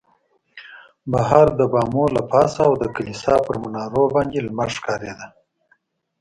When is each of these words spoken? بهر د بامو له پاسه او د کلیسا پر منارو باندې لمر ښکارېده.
بهر 1.11 1.47
د 1.59 1.61
بامو 1.73 2.05
له 2.15 2.21
پاسه 2.31 2.61
او 2.67 2.73
د 2.81 2.83
کلیسا 2.95 3.35
پر 3.45 3.55
منارو 3.63 4.03
باندې 4.15 4.37
لمر 4.47 4.69
ښکارېده. 4.77 5.27